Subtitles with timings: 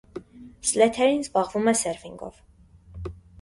[0.69, 2.41] Սլեթերին զբաղվում է սերֆինգով։